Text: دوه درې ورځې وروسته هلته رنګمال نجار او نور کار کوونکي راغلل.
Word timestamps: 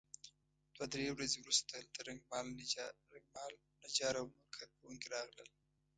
دوه 0.75 0.85
درې 0.93 1.07
ورځې 1.17 1.37
وروسته 1.41 1.71
هلته 1.79 1.99
رنګمال 2.09 2.45
نجار 3.85 4.13
او 4.21 4.25
نور 4.33 4.47
کار 4.55 4.69
کوونکي 4.77 5.07
راغلل. 5.15 5.49